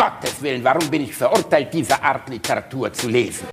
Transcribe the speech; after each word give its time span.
Gottes 0.00 0.40
Willen, 0.40 0.64
warum 0.64 0.88
bin 0.88 1.02
ich 1.02 1.14
verurteilt, 1.14 1.74
diese 1.74 2.02
Art 2.02 2.26
Literatur 2.30 2.90
zu 2.90 3.06
lesen? 3.06 3.48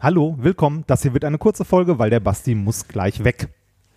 Hallo, 0.00 0.36
willkommen. 0.38 0.84
Das 0.86 1.02
hier 1.02 1.12
wird 1.12 1.26
eine 1.26 1.36
kurze 1.36 1.66
Folge, 1.66 1.98
weil 1.98 2.08
der 2.08 2.20
Basti 2.20 2.54
muss 2.54 2.88
gleich 2.88 3.22
weg. 3.22 3.48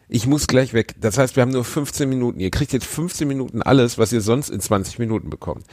Ich 0.09 0.27
muss 0.27 0.47
gleich 0.47 0.73
weg. 0.73 0.95
Das 0.99 1.17
heißt, 1.17 1.35
wir 1.35 1.41
haben 1.41 1.51
nur 1.51 1.63
15 1.63 2.07
Minuten. 2.09 2.39
Ihr 2.39 2.51
kriegt 2.51 2.73
jetzt 2.73 2.85
15 2.85 3.27
Minuten 3.27 3.61
alles, 3.61 3.97
was 3.97 4.11
ihr 4.11 4.21
sonst 4.21 4.49
in 4.49 4.59
20 4.59 4.99
Minuten 4.99 5.29
bekommt. 5.29 5.65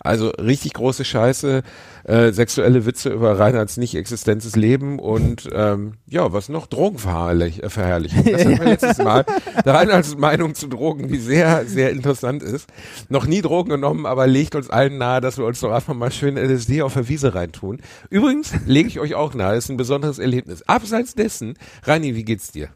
Also 0.00 0.28
richtig 0.30 0.74
große 0.74 1.04
Scheiße, 1.04 1.62
äh, 2.04 2.32
sexuelle 2.32 2.86
Witze 2.86 3.10
über 3.10 3.38
Reinhards 3.38 3.76
nicht 3.76 3.94
existentes 3.94 4.56
Leben 4.56 4.98
und 4.98 5.48
ähm, 5.52 5.94
ja, 6.06 6.32
was 6.32 6.48
noch? 6.48 6.66
Drogenverherrlichung. 6.66 8.24
Das 8.24 8.44
hatten 8.44 8.58
wir 8.58 8.64
letztes 8.66 8.98
Mal. 8.98 9.24
Reinhards 9.64 10.16
Meinung 10.16 10.54
zu 10.54 10.68
Drogen, 10.68 11.08
die 11.08 11.18
sehr, 11.18 11.64
sehr 11.66 11.90
interessant 11.90 12.42
ist. 12.42 12.68
Noch 13.08 13.26
nie 13.26 13.40
Drogen 13.40 13.70
genommen, 13.70 14.06
aber 14.06 14.26
legt 14.26 14.54
uns 14.54 14.70
allen 14.70 14.98
nahe, 14.98 15.20
dass 15.20 15.38
wir 15.38 15.44
uns 15.44 15.60
doch 15.60 15.72
einfach 15.72 15.94
mal 15.94 16.12
schön 16.12 16.36
LSD 16.36 16.82
auf 16.82 16.94
der 16.94 17.08
Wiese 17.08 17.34
reintun. 17.34 17.80
Übrigens 18.10 18.52
lege 18.66 18.88
ich 18.88 19.00
euch 19.00 19.14
auch 19.14 19.34
nahe, 19.34 19.56
ist 19.56 19.70
ein 19.70 19.76
besonderes 19.76 20.18
Erlebnis. 20.18 20.62
Abseits 20.68 21.14
dessen, 21.14 21.54
Reini, 21.84 22.14
wie 22.14 22.24
geht's 22.24 22.52
dir? 22.52 22.68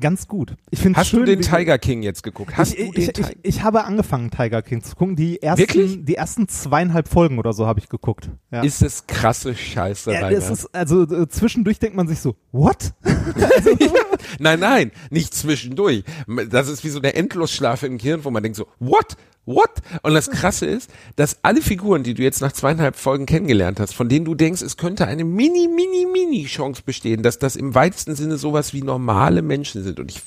Ganz 0.00 0.28
gut. 0.28 0.54
Ich 0.70 0.78
finde 0.78 0.98
Hast 0.98 1.08
schön, 1.08 1.20
du 1.20 1.26
den 1.26 1.40
Tiger 1.40 1.76
King 1.78 2.02
jetzt 2.02 2.22
geguckt? 2.22 2.56
Hast 2.56 2.74
ich, 2.74 2.86
du 2.86 2.92
den 2.92 3.02
ich, 3.02 3.18
ich, 3.18 3.36
ich 3.42 3.62
habe 3.64 3.84
angefangen, 3.84 4.30
Tiger 4.30 4.62
King 4.62 4.82
zu 4.82 4.94
gucken. 4.94 5.16
Die 5.16 5.42
ersten, 5.42 5.60
Wirklich? 5.60 6.04
die 6.04 6.14
ersten 6.14 6.46
zweieinhalb 6.46 7.08
Folgen 7.08 7.38
oder 7.38 7.52
so 7.52 7.66
habe 7.66 7.80
ich 7.80 7.88
geguckt. 7.88 8.30
Ja. 8.52 8.62
Ist 8.62 8.82
es 8.82 9.08
krasse 9.08 9.56
Scheiße, 9.56 10.12
ja, 10.12 10.30
es 10.30 10.50
ist, 10.50 10.74
also 10.74 11.02
äh, 11.02 11.28
zwischendurch 11.28 11.80
denkt 11.80 11.96
man 11.96 12.06
sich 12.06 12.20
so, 12.20 12.36
what? 12.52 12.94
Nein, 14.38 14.60
nein, 14.60 14.92
nicht 15.10 15.34
zwischendurch. 15.34 16.04
Das 16.50 16.68
ist 16.68 16.84
wie 16.84 16.90
so 16.90 16.98
eine 16.98 17.14
Endlosschlafe 17.14 17.86
im 17.86 17.98
Gehirn, 17.98 18.24
wo 18.24 18.30
man 18.30 18.42
denkt 18.42 18.56
so, 18.56 18.66
what? 18.78 19.16
What? 19.48 19.70
Und 20.02 20.12
das 20.12 20.30
Krasse 20.30 20.66
ist, 20.66 20.90
dass 21.16 21.38
alle 21.42 21.62
Figuren, 21.62 22.02
die 22.02 22.12
du 22.12 22.22
jetzt 22.22 22.42
nach 22.42 22.52
zweieinhalb 22.52 22.96
Folgen 22.96 23.24
kennengelernt 23.24 23.80
hast, 23.80 23.94
von 23.94 24.10
denen 24.10 24.26
du 24.26 24.34
denkst, 24.34 24.60
es 24.60 24.76
könnte 24.76 25.06
eine 25.06 25.24
mini, 25.24 25.68
mini, 25.68 26.06
mini 26.12 26.44
Chance 26.44 26.82
bestehen, 26.84 27.22
dass 27.22 27.38
das 27.38 27.56
im 27.56 27.74
weitesten 27.74 28.14
Sinne 28.14 28.36
sowas 28.36 28.74
wie 28.74 28.82
normale 28.82 29.40
Menschen 29.40 29.82
sind. 29.82 30.00
Und 30.00 30.10
ich 30.10 30.22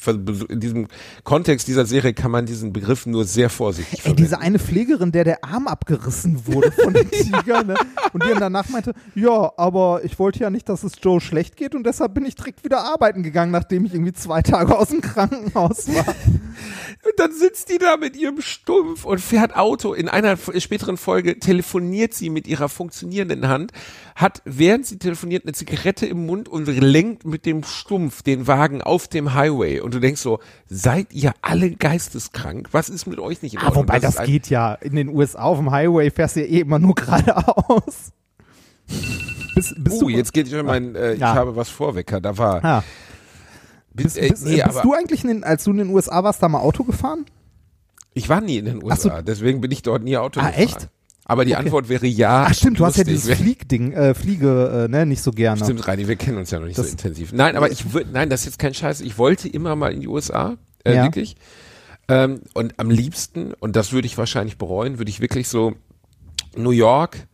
in 0.50 0.59
diesem 0.59 0.88
Kontext 1.23 1.67
dieser 1.67 1.86
Serie 1.86 2.16
kann 2.16 2.31
man 2.31 2.47
diesen 2.47 2.73
Begriff 2.73 3.05
nur 3.05 3.23
sehr 3.25 3.52
vorsichtig 3.52 4.00
Ey, 4.00 4.02
verwenden. 4.02 4.23
diese 4.23 4.39
eine 4.39 4.58
Pflegerin, 4.58 5.11
der 5.11 5.23
der 5.23 5.45
Arm 5.45 5.67
abgerissen 5.67 6.47
wurde 6.47 6.72
von 6.72 6.91
dem 6.95 7.11
Tiger, 7.11 7.63
ne? 7.63 7.75
Und 8.13 8.23
die 8.23 8.30
dann 8.30 8.39
danach 8.39 8.69
meinte, 8.69 8.94
ja, 9.13 9.52
aber 9.56 10.02
ich 10.03 10.17
wollte 10.17 10.39
ja 10.39 10.50
nicht, 10.50 10.67
dass 10.67 10.81
es 10.83 10.94
Joe 11.00 11.22
schlecht 11.22 11.58
geht 11.58 11.75
und 11.75 11.85
deshalb 11.85 12.16
bin 12.16 12.25
ich 12.25 12.33
direkt 12.33 12.63
wieder 12.63 12.80
arbeiten 12.83 13.22
gegangen, 13.22 13.52
nachdem 13.52 13.85
ich 13.85 13.94
irgendwie 13.94 14.13
zwei 14.13 14.41
Tage 14.41 14.75
aus 14.75 14.89
dem 14.89 15.02
Krankenhaus 15.02 15.88
war. 15.94 16.06
Und 17.03 17.13
dann 17.17 17.33
sitzt 17.33 17.69
die 17.72 17.80
da 17.80 17.97
mit 17.97 18.16
ihrem 18.16 18.41
Stumpf 18.41 19.06
und 19.11 19.19
fährt 19.19 19.55
Auto. 19.55 19.93
In 19.93 20.07
einer 20.09 20.37
späteren 20.37 20.97
Folge 20.97 21.37
telefoniert 21.39 22.13
sie 22.13 22.29
mit 22.29 22.47
ihrer 22.47 22.69
funktionierenden 22.69 23.47
Hand, 23.47 23.71
hat 24.15 24.41
während 24.45 24.85
sie 24.85 24.97
telefoniert 24.97 25.43
eine 25.45 25.53
Zigarette 25.53 26.05
im 26.05 26.25
Mund 26.25 26.47
und 26.49 26.65
lenkt 26.67 27.25
mit 27.25 27.45
dem 27.45 27.63
Stumpf 27.63 28.23
den 28.23 28.47
Wagen 28.47 28.81
auf 28.81 29.07
dem 29.07 29.33
Highway. 29.33 29.79
Und 29.81 29.93
du 29.93 29.99
denkst 29.99 30.21
so, 30.21 30.39
seid 30.67 31.13
ihr 31.13 31.33
alle 31.41 31.71
geisteskrank? 31.71 32.69
Was 32.71 32.89
ist 32.89 33.05
mit 33.05 33.19
euch 33.19 33.41
nicht 33.41 33.53
in 33.55 33.59
Ah, 33.59 33.65
Ordnung? 33.67 33.83
wobei 33.83 33.99
das 33.99 34.17
ein- 34.17 34.25
geht 34.25 34.49
ja. 34.49 34.73
In 34.75 34.95
den 34.95 35.09
USA 35.09 35.41
auf 35.43 35.57
dem 35.57 35.69
Highway 35.71 36.09
fährst 36.09 36.37
du 36.37 36.39
ja 36.41 36.45
eh 36.47 36.59
immer 36.61 36.79
nur 36.79 36.95
geradeaus. 36.95 38.11
Bist, 39.55 39.75
bist 39.83 40.01
Uh, 40.01 40.09
jetzt 40.09 40.33
geht 40.33 40.49
schon 40.49 40.65
mein, 40.65 40.95
äh, 40.95 41.15
Ja. 41.15 41.31
ich 41.33 41.37
habe 41.37 41.55
was 41.55 41.69
vorwecker. 41.69 42.19
Da 42.21 42.37
war. 42.37 42.63
Ah, 42.63 42.83
Bis, 43.93 44.13
bist, 44.13 44.45
äh, 44.45 44.49
nee, 44.49 44.63
bist 44.65 44.83
du 44.83 44.93
eigentlich, 44.93 45.23
in 45.23 45.27
den, 45.27 45.43
als 45.43 45.65
du 45.65 45.71
in 45.71 45.77
den 45.77 45.89
USA 45.89 46.23
warst, 46.23 46.41
da 46.41 46.47
mal 46.47 46.59
Auto 46.59 46.83
gefahren? 46.85 47.25
Ich 48.13 48.29
war 48.29 48.41
nie 48.41 48.57
in 48.57 48.65
den 48.65 48.83
USA, 48.83 49.21
deswegen 49.21 49.61
bin 49.61 49.71
ich 49.71 49.81
dort 49.81 50.03
nie 50.03 50.17
Auto 50.17 50.39
Ah, 50.39 50.47
gefahren. 50.47 50.63
echt? 50.63 50.89
Aber 51.25 51.45
die 51.45 51.51
Okay. 51.53 51.61
Antwort 51.63 51.87
wäre 51.87 52.07
ja. 52.07 52.47
Ach 52.49 52.53
stimmt, 52.53 52.79
du 52.79 52.85
hast 52.85 52.97
ja 52.97 53.03
dieses 53.05 53.38
Fliegding, 53.38 53.94
äh, 53.94 54.13
Fliege, 54.13 54.85
äh, 54.85 54.91
ne, 54.91 55.05
nicht 55.05 55.22
so 55.22 55.31
gerne. 55.31 55.63
Stimmt, 55.63 55.88
Reini, 55.88 56.07
wir 56.07 56.16
kennen 56.17 56.38
uns 56.38 56.51
ja 56.51 56.59
noch 56.59 56.66
nicht 56.66 56.77
Das- 56.77 56.88
so 56.88 56.91
intensiv. 56.91 57.31
Nein, 57.31 57.55
aber 57.55 57.71
ich 57.71 57.94
würde, 57.94 58.09
nein, 58.11 58.29
das 58.29 58.41
ist 58.41 58.45
jetzt 58.47 58.59
kein 58.59 58.73
Scheiß. 58.73 59.01
Ich 59.01 59.17
wollte 59.17 59.47
immer 59.47 59.75
mal 59.75 59.94
in 59.94 60.01
die 60.01 60.07
USA, 60.07 60.57
äh, 60.83 60.95
Ja. 60.95 61.03
wirklich. 61.05 61.35
Ähm, 62.09 62.41
und 62.53 62.79
am 62.79 62.89
liebsten, 62.89 63.53
und 63.53 63.75
das 63.77 63.94
würde 63.94 64.07
ich 64.07 64.17
wahrscheinlich 64.17 64.57
bereuen, 64.57 64.97
würde 64.97 65.09
ich 65.09 65.21
wirklich 65.21 65.47
so 65.47 65.73
New 66.57 66.71
York 66.71 67.27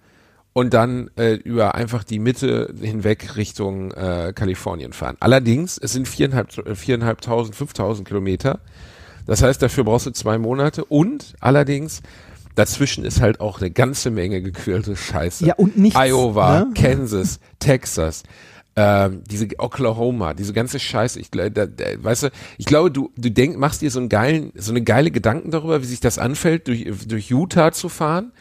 und 0.54 0.74
dann 0.76 1.10
äh, 1.18 1.34
über 1.36 1.74
einfach 1.74 2.04
die 2.04 2.20
Mitte 2.20 2.74
hinweg 2.80 3.36
Richtung 3.38 3.92
äh, 3.94 4.34
Kalifornien 4.36 4.94
fahren. 4.94 5.16
Allerdings, 5.22 5.78
es 5.80 5.94
sind 5.94 6.08
viereinhalb, 6.08 6.56
äh, 6.68 6.76
viereinhalbtausend, 6.76 7.56
fünftausend 7.56 8.08
Kilometer. 8.08 8.60
Das 9.28 9.44
heißt, 9.44 9.62
dafür 9.62 9.84
brauchst 9.84 10.08
du 10.08 10.12
zwei 10.12 10.38
Monate 10.38 10.84
und 10.86 11.36
allerdings 11.40 12.02
dazwischen 12.56 13.06
ist 13.06 13.22
halt 13.22 13.40
auch 13.40 13.62
eine 13.62 13.70
ganze 13.70 14.10
Menge 14.10 14.42
gekühlte 14.42 14.96
Scheiße. 14.96 15.46
Ja, 15.46 15.54
und 15.56 15.78
nichts, 15.78 16.00
Iowa, 16.00 16.62
ne? 16.62 16.74
Kansas, 16.74 17.40
Texas, 17.60 18.24
ähm, 18.76 19.24
diese 19.30 19.48
Oklahoma, 19.60 20.34
diese 20.34 20.54
ganze 20.54 20.80
Scheiße. 20.80 21.20
Ich, 21.20 21.30
da, 21.30 21.50
da, 21.50 21.66
weißt 21.98 22.24
du, 22.24 22.30
ich 22.58 22.66
glaube, 22.66 22.92
du, 22.92 23.12
du 23.16 23.30
denk, 23.30 23.58
machst 23.58 23.82
dir 23.82 23.92
so 23.92 24.00
einen 24.00 24.10
geilen, 24.10 24.52
so 24.56 24.72
eine 24.72 24.82
geile 24.82 25.12
Gedanken 25.12 25.52
darüber, 25.52 25.82
wie 25.82 25.88
sich 25.88 26.00
das 26.00 26.18
anfällt, 26.18 26.68
durch, 26.68 26.86
durch 27.08 27.30
Utah 27.30 27.72
zu 27.72 27.90
fahren. 27.90 28.32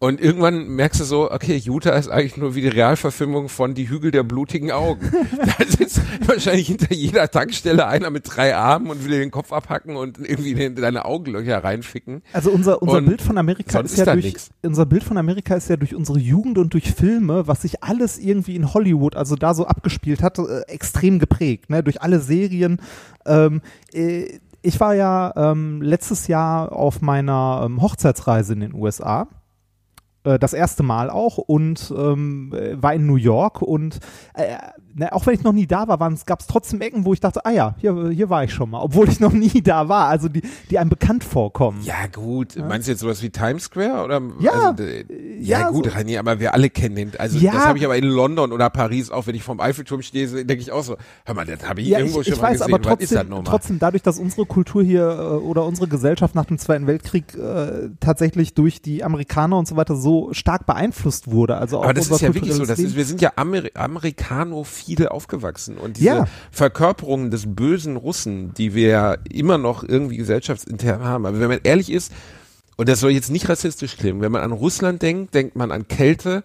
Und 0.00 0.20
irgendwann 0.20 0.68
merkst 0.68 1.00
du 1.00 1.04
so, 1.04 1.28
okay, 1.28 1.56
Utah 1.56 1.90
ist 1.90 2.08
eigentlich 2.08 2.36
nur 2.36 2.54
wie 2.54 2.60
die 2.60 2.68
Realverfilmung 2.68 3.48
von 3.48 3.74
Die 3.74 3.88
Hügel 3.88 4.12
der 4.12 4.22
blutigen 4.22 4.70
Augen. 4.70 5.10
da 5.36 5.64
sitzt 5.66 6.00
wahrscheinlich 6.24 6.68
hinter 6.68 6.94
jeder 6.94 7.28
Tankstelle 7.28 7.84
einer 7.88 8.10
mit 8.10 8.22
drei 8.26 8.54
Armen 8.54 8.90
und 8.90 9.02
will 9.02 9.10
dir 9.10 9.18
den 9.18 9.32
Kopf 9.32 9.52
abhacken 9.52 9.96
und 9.96 10.18
irgendwie 10.20 10.52
in 10.52 10.76
deine 10.76 11.04
Augenlöcher 11.04 11.64
reinficken. 11.64 12.22
Also 12.32 12.50
unser, 12.50 12.80
unser 12.80 12.98
Und 12.98 13.06
Bild 13.06 13.22
von 13.22 13.38
Amerika 13.38 13.80
ist 13.80 13.92
ist 13.92 13.98
ja 13.98 14.04
da 14.04 14.12
durch 14.12 14.26
nix. 14.26 14.50
unser 14.62 14.86
Bild 14.86 15.02
von 15.02 15.18
Amerika 15.18 15.56
ist 15.56 15.68
ja 15.68 15.76
durch 15.76 15.96
unsere 15.96 16.20
Jugend 16.20 16.58
und 16.58 16.74
durch 16.74 16.92
Filme, 16.92 17.48
was 17.48 17.62
sich 17.62 17.82
alles 17.82 18.18
irgendwie 18.18 18.54
in 18.54 18.72
Hollywood, 18.72 19.16
also 19.16 19.34
da 19.34 19.52
so 19.52 19.66
abgespielt 19.66 20.22
hat, 20.22 20.38
äh, 20.38 20.60
extrem 20.68 21.18
geprägt, 21.18 21.70
ne? 21.70 21.82
Durch 21.82 22.02
alle 22.02 22.20
Serien. 22.20 22.80
Ähm, 23.26 23.62
äh, 23.92 24.38
ich 24.62 24.78
war 24.78 24.94
ja 24.94 25.32
ähm, 25.36 25.82
letztes 25.82 26.28
Jahr 26.28 26.72
auf 26.72 27.00
meiner 27.00 27.62
ähm, 27.64 27.82
Hochzeitsreise 27.82 28.52
in 28.52 28.60
den 28.60 28.74
USA. 28.74 29.26
Äh, 30.34 30.38
Das 30.38 30.52
erste 30.52 30.82
Mal 30.82 31.10
auch 31.10 31.38
und 31.38 31.92
ähm, 31.96 32.52
äh, 32.54 32.80
war 32.82 32.94
in 32.94 33.06
New 33.06 33.16
York 33.16 33.62
und 33.62 33.98
äh, 34.34 34.56
ne, 34.94 35.12
auch 35.12 35.26
wenn 35.26 35.34
ich 35.34 35.42
noch 35.44 35.52
nie 35.52 35.66
da 35.66 35.88
war, 35.88 35.98
gab 35.98 36.40
es 36.40 36.46
trotzdem 36.46 36.80
Ecken, 36.80 37.04
wo 37.04 37.12
ich 37.12 37.20
dachte, 37.20 37.44
ah 37.44 37.50
ja, 37.50 37.74
hier, 37.78 38.10
hier 38.10 38.28
war 38.30 38.44
ich 38.44 38.52
schon 38.52 38.70
mal, 38.70 38.80
obwohl 38.80 39.08
ich 39.08 39.20
noch 39.20 39.32
nie 39.32 39.62
da 39.62 39.88
war, 39.88 40.06
also 40.08 40.28
die, 40.28 40.42
die 40.70 40.78
einem 40.78 40.90
bekannt 40.90 41.24
vorkommen. 41.24 41.80
Ja, 41.82 41.94
gut. 42.12 42.56
Meinst 42.56 42.88
du 42.88 42.92
jetzt 42.92 43.00
sowas 43.00 43.22
wie 43.22 43.30
Times 43.30 43.64
Square? 43.64 44.04
Oder, 44.04 44.20
Ja, 44.40 44.52
also, 44.52 44.82
äh, 44.82 45.04
ja, 45.40 45.60
ja, 45.60 45.70
gut, 45.70 45.86
so- 45.86 45.90
Reini, 45.92 46.18
aber 46.18 46.40
wir 46.40 46.54
alle 46.54 46.70
kennen 46.70 46.96
den. 46.96 47.12
Also, 47.18 47.38
Ja. 47.38 47.52
das 47.52 47.66
habe 47.66 47.78
ich 47.78 47.84
aber 47.84 47.96
in 47.96 48.04
London 48.04 48.52
oder 48.52 48.70
Paris, 48.70 49.10
auch 49.10 49.26
wenn 49.26 49.34
ich 49.34 49.42
vom 49.42 49.60
Eiffelturm 49.60 50.02
stehe, 50.02 50.26
denke 50.44 50.62
ich 50.62 50.72
auch 50.72 50.82
so, 50.82 50.96
hör 51.24 51.34
mal, 51.34 51.46
das 51.46 51.66
habe 51.68 51.80
ich 51.80 51.88
Ja, 51.88 51.98
irgendwo 51.98 52.20
ich, 52.20 52.26
schon 52.26 52.34
ich 52.34 52.40
mal 52.42 52.48
weiß, 52.50 52.58
gesehen. 52.60 52.74
aber 52.74 52.84
Was 52.84 52.98
trotzdem, 52.98 53.28
nochmal? 53.28 53.44
trotzdem 53.44 53.78
dadurch, 53.78 54.02
dass 54.02 54.18
unsere 54.18 54.46
Kultur 54.46 54.82
hier 54.82 55.40
oder 55.44 55.64
unsere 55.64 55.88
Gesellschaft 55.88 56.34
nach 56.34 56.46
dem 56.46 56.58
Zweiten 56.58 56.86
Weltkrieg 56.86 57.34
äh, 57.34 57.88
tatsächlich 58.00 58.54
durch 58.54 58.82
die 58.82 59.04
Amerikaner 59.04 59.56
und 59.58 59.68
so 59.68 59.76
weiter 59.76 59.94
so 59.96 60.17
stark 60.32 60.66
beeinflusst 60.66 61.30
wurde. 61.30 61.56
Also 61.56 61.78
auch 61.78 61.84
aber 61.84 61.94
das 61.94 62.10
ist 62.10 62.20
ja 62.20 62.34
wirklich 62.34 62.54
so, 62.54 62.64
das 62.64 62.78
ist, 62.78 62.96
wir 62.96 63.04
sind 63.04 63.20
ja 63.20 63.32
Amer 63.36 63.62
amerikanophile 63.74 65.10
aufgewachsen 65.10 65.76
und 65.78 65.96
diese 65.96 66.06
Ja. 66.06 66.24
Verkörperung 66.50 67.30
des 67.30 67.44
bösen 67.54 67.96
Russen, 67.96 68.54
die 68.54 68.74
wir 68.74 68.88
ja 68.88 69.16
immer 69.30 69.58
noch 69.58 69.82
irgendwie 69.82 70.16
gesellschaftsintern 70.16 71.02
haben. 71.02 71.26
Aber 71.26 71.40
wenn 71.40 71.48
man 71.48 71.60
ehrlich 71.62 71.90
ist, 71.90 72.12
und 72.76 72.88
das 72.88 73.00
soll 73.00 73.10
jetzt 73.10 73.30
nicht 73.30 73.48
rassistisch 73.48 73.96
klingen, 73.96 74.20
wenn 74.20 74.32
man 74.32 74.42
an 74.42 74.52
Russland 74.52 75.02
denkt, 75.02 75.34
denkt 75.34 75.56
man 75.56 75.72
an 75.72 75.88
Kälte, 75.88 76.44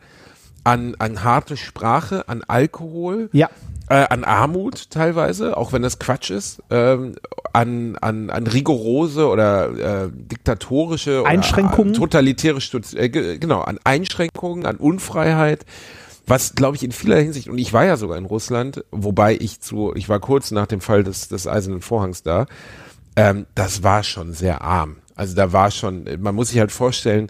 an, 0.63 0.95
an 0.97 1.23
harte 1.23 1.57
Sprache, 1.57 2.27
an 2.27 2.43
Alkohol, 2.47 3.29
ja, 3.33 3.49
äh, 3.89 4.05
an 4.09 4.23
Armut 4.23 4.89
teilweise, 4.89 5.57
auch 5.57 5.73
wenn 5.73 5.81
das 5.81 5.99
Quatsch 5.99 6.29
ist, 6.29 6.61
ähm, 6.69 7.15
an, 7.51 7.97
an, 7.97 8.29
an 8.29 8.47
rigorose 8.47 9.27
oder 9.27 10.05
äh, 10.05 10.09
diktatorische 10.11 11.21
oder 11.21 11.29
Einschränkungen. 11.29 11.93
totalitäre 11.93 12.61
Stutz, 12.61 12.93
äh, 12.93 13.09
ge- 13.09 13.37
genau, 13.37 13.61
an 13.61 13.79
Einschränkungen, 13.83 14.65
an 14.65 14.77
Unfreiheit, 14.77 15.65
was 16.25 16.55
glaube 16.55 16.77
ich 16.77 16.83
in 16.83 16.91
vieler 16.93 17.17
Hinsicht, 17.19 17.49
und 17.49 17.57
ich 17.57 17.73
war 17.73 17.85
ja 17.85 17.97
sogar 17.97 18.17
in 18.17 18.25
Russland, 18.25 18.83
wobei 18.91 19.35
ich 19.35 19.59
zu, 19.59 19.93
ich 19.95 20.07
war 20.09 20.19
kurz 20.19 20.51
nach 20.51 20.67
dem 20.67 20.81
Fall 20.81 21.03
des, 21.03 21.27
des 21.27 21.47
Eisernen 21.47 21.81
Vorhangs 21.81 22.23
da, 22.23 22.45
ähm, 23.15 23.45
das 23.55 23.83
war 23.83 24.03
schon 24.03 24.33
sehr 24.33 24.61
arm. 24.61 24.95
Also 25.15 25.35
da 25.35 25.51
war 25.51 25.69
schon, 25.69 26.07
man 26.19 26.33
muss 26.33 26.49
sich 26.49 26.59
halt 26.59 26.71
vorstellen, 26.71 27.29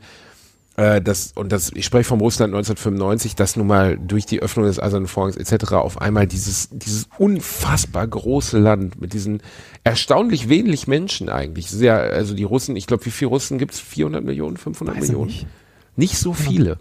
äh, 0.76 1.02
das, 1.02 1.34
und 1.36 1.52
das, 1.52 1.72
ich 1.74 1.86
spreche 1.86 2.06
vom 2.06 2.20
Russland 2.20 2.54
1995, 2.54 3.36
dass 3.36 3.56
nun 3.56 3.68
mal 3.68 3.98
durch 3.98 4.26
die 4.26 4.42
Öffnung 4.42 4.66
des 4.66 4.80
Eisernen 4.80 5.08
Vorhangs 5.08 5.38
etc. 5.38 5.74
auf 5.74 6.02
einmal 6.02 6.26
dieses, 6.26 6.70
dieses 6.72 7.08
unfassbar 7.18 8.08
große 8.08 8.58
Land 8.58 9.00
mit 9.00 9.14
diesen 9.14 9.42
erstaunlich 9.84 10.50
wenig 10.50 10.88
Menschen 10.88 11.30
eigentlich, 11.30 11.70
sehr, 11.70 12.00
also 12.00 12.34
die 12.34 12.44
Russen, 12.44 12.76
ich 12.76 12.88
glaube, 12.88 13.06
wie 13.06 13.12
viele 13.12 13.30
Russen 13.30 13.60
gibt's? 13.60 13.80
400 13.80 14.24
Millionen, 14.24 14.58
500 14.58 14.96
Weiß 14.96 15.08
Millionen? 15.08 15.28
nicht. 15.28 15.48
Nicht 15.96 16.18
so 16.18 16.34
viele. 16.34 16.80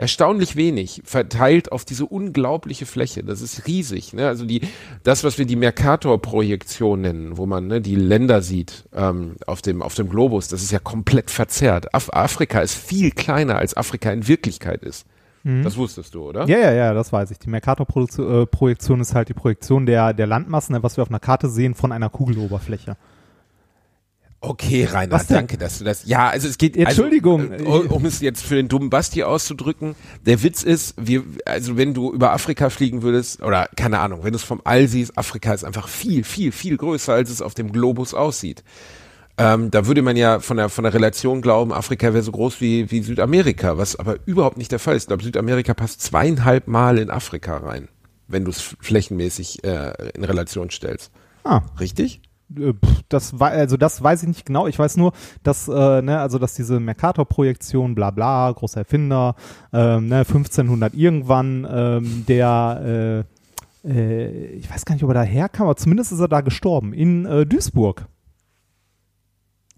Erstaunlich 0.00 0.56
wenig 0.56 1.02
verteilt 1.04 1.72
auf 1.72 1.84
diese 1.84 2.06
unglaubliche 2.06 2.86
Fläche. 2.86 3.22
Das 3.22 3.42
ist 3.42 3.66
riesig. 3.66 4.14
Ne? 4.14 4.26
Also 4.26 4.46
die, 4.46 4.62
das, 5.02 5.24
was 5.24 5.36
wir 5.36 5.44
die 5.44 5.56
Mercator-Projektion 5.56 7.02
nennen, 7.02 7.36
wo 7.36 7.44
man 7.44 7.66
ne, 7.66 7.82
die 7.82 7.96
Länder 7.96 8.40
sieht 8.40 8.84
ähm, 8.94 9.36
auf 9.46 9.60
dem 9.60 9.82
auf 9.82 9.94
dem 9.94 10.08
Globus, 10.08 10.48
das 10.48 10.62
ist 10.62 10.72
ja 10.72 10.78
komplett 10.78 11.30
verzerrt. 11.30 11.94
Af 11.94 12.08
Afrika 12.14 12.60
ist 12.60 12.74
viel 12.74 13.10
kleiner 13.10 13.56
als 13.56 13.76
Afrika 13.76 14.10
in 14.10 14.26
Wirklichkeit 14.26 14.82
ist. 14.82 15.06
Mhm. 15.42 15.64
Das 15.64 15.76
wusstest 15.76 16.14
du, 16.14 16.22
oder? 16.22 16.46
Ja, 16.48 16.58
ja, 16.58 16.72
ja, 16.72 16.94
das 16.94 17.12
weiß 17.12 17.30
ich. 17.30 17.38
Die 17.38 17.50
Mercator-Projektion 17.50 19.00
ist 19.00 19.14
halt 19.14 19.28
die 19.28 19.34
Projektion 19.34 19.84
der, 19.84 20.14
der 20.14 20.26
Landmassen, 20.26 20.74
ne, 20.74 20.82
was 20.82 20.96
wir 20.96 21.02
auf 21.02 21.10
einer 21.10 21.20
Karte 21.20 21.50
sehen, 21.50 21.74
von 21.74 21.92
einer 21.92 22.08
Kugeloberfläche. 22.08 22.96
Okay, 24.42 24.84
Rainer, 24.84 25.22
danke, 25.28 25.58
dass 25.58 25.78
du 25.78 25.84
das. 25.84 26.06
Ja, 26.06 26.28
also 26.28 26.48
es 26.48 26.56
geht. 26.56 26.74
Entschuldigung. 26.74 27.52
Also, 27.52 27.84
äh, 27.84 27.88
um 27.88 28.06
es 28.06 28.20
jetzt 28.20 28.42
für 28.42 28.54
den 28.54 28.68
dummen 28.68 28.88
Basti 28.88 29.22
auszudrücken, 29.22 29.94
der 30.24 30.42
Witz 30.42 30.62
ist, 30.62 30.94
wir, 30.96 31.24
also 31.44 31.76
wenn 31.76 31.92
du 31.92 32.10
über 32.10 32.32
Afrika 32.32 32.70
fliegen 32.70 33.02
würdest, 33.02 33.42
oder 33.42 33.68
keine 33.76 33.98
Ahnung, 33.98 34.20
wenn 34.22 34.32
du 34.32 34.36
es 34.36 34.42
vom 34.42 34.62
All 34.64 34.88
siehst, 34.88 35.18
Afrika 35.18 35.52
ist 35.52 35.64
einfach 35.64 35.88
viel, 35.88 36.24
viel, 36.24 36.52
viel 36.52 36.78
größer, 36.78 37.12
als 37.12 37.28
es 37.28 37.42
auf 37.42 37.52
dem 37.52 37.70
Globus 37.70 38.14
aussieht. 38.14 38.64
Ähm, 39.36 39.70
da 39.70 39.86
würde 39.86 40.00
man 40.00 40.16
ja 40.16 40.40
von 40.40 40.56
der, 40.56 40.70
von 40.70 40.84
der 40.84 40.94
Relation 40.94 41.42
glauben, 41.42 41.72
Afrika 41.72 42.14
wäre 42.14 42.22
so 42.22 42.32
groß 42.32 42.62
wie, 42.62 42.90
wie 42.90 43.02
Südamerika, 43.02 43.76
was 43.76 43.96
aber 43.96 44.16
überhaupt 44.24 44.56
nicht 44.56 44.72
der 44.72 44.78
Fall 44.78 44.96
ist. 44.96 45.04
Ich 45.04 45.08
glaube, 45.08 45.22
Südamerika 45.22 45.74
passt 45.74 46.00
zweieinhalb 46.00 46.66
Mal 46.66 46.98
in 46.98 47.10
Afrika 47.10 47.58
rein, 47.58 47.88
wenn 48.26 48.44
du 48.44 48.50
es 48.50 48.60
flächenmäßig 48.80 49.64
äh, 49.64 49.92
in 50.14 50.24
Relation 50.24 50.70
stellst. 50.70 51.10
Ah, 51.44 51.62
Richtig? 51.78 52.22
Äh, 52.56 52.74
das 53.08 53.38
war, 53.38 53.50
also 53.50 53.76
das 53.76 54.02
weiß 54.02 54.22
ich 54.22 54.28
nicht 54.28 54.46
genau. 54.46 54.66
Ich 54.66 54.78
weiß 54.78 54.96
nur, 54.96 55.12
dass, 55.42 55.68
äh, 55.68 56.02
ne, 56.02 56.20
also 56.20 56.38
dass 56.38 56.54
diese 56.54 56.80
Mercator-Projektion, 56.80 57.94
bla 57.94 58.10
bla, 58.10 58.50
großer 58.52 58.80
Erfinder, 58.80 59.34
ähm, 59.72 60.08
ne, 60.08 60.18
1500 60.20 60.94
irgendwann, 60.94 61.66
ähm, 61.70 62.24
der, 62.26 63.24
äh, 63.84 63.88
äh, 63.88 64.46
ich 64.52 64.70
weiß 64.70 64.84
gar 64.84 64.94
nicht, 64.94 65.04
ob 65.04 65.10
er 65.10 65.14
da 65.14 65.22
herkam, 65.22 65.64
aber 65.66 65.76
zumindest 65.76 66.12
ist 66.12 66.20
er 66.20 66.28
da 66.28 66.40
gestorben, 66.40 66.92
in 66.92 67.26
äh, 67.26 67.46
Duisburg. 67.46 68.06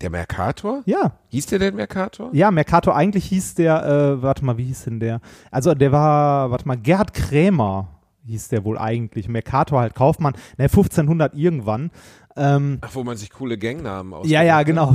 Der 0.01 0.11
Mercator? 0.11 0.83
Ja, 0.85 1.13
Hieß 1.29 1.47
der 1.47 1.61
denn 1.61 1.77
Mercator? 1.77 2.31
ja, 2.33 2.51
Mercator 2.51 2.97
eigentlich 2.97 3.25
hieß 3.27 3.55
der, 3.55 3.85
äh, 3.87 4.23
warte 4.23 4.45
mal, 4.45 4.59
wie 4.59 4.65
hieß 4.65 4.85
denn 4.85 4.99
der? 4.99 5.21
Also 5.53 5.75
der 5.75 5.93
war, 5.93 6.51
warte 6.51 6.67
mal, 6.67 6.77
Gerhard 6.77 7.15
Krämer 7.15 7.89
hieß 8.27 8.49
der 8.49 8.65
wohl 8.65 8.79
eigentlich. 8.79 9.29
Mercator 9.29 9.81
halt 9.81 9.95
Kaufmann, 9.95 10.35
ne, 10.59 10.65
1500 10.65 11.35
irgendwann. 11.35 11.91
Ähm, 12.35 12.79
Ach, 12.81 12.95
wo 12.95 13.05
man 13.05 13.17
sich 13.17 13.31
coole 13.31 13.59
Gangnamen 13.59 14.15
aus. 14.15 14.29
Ja, 14.29 14.43
ja, 14.43 14.63
genau. 14.63 14.95